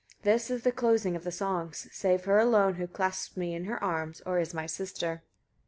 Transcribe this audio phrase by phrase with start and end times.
[0.23, 3.77] This is the closing of the songs) save her alone who clasps me in her
[3.83, 5.21] arms, or is my sister.